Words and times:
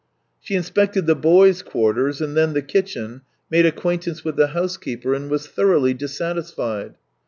She 0.39 0.55
inspected 0.55 1.05
the 1.05 1.13
boys' 1.13 1.61
quarters, 1.61 2.21
and 2.21 2.35
then 2.35 2.53
the 2.53 2.63
kitchen, 2.63 3.21
made 3.51 3.67
acquaintance 3.67 4.25
with 4.25 4.35
the 4.35 4.47
housekeeper, 4.47 5.13
and 5.13 5.29
was 5.29 5.45
thoroughly 5.45 5.93
dissatisfied. 5.93 6.95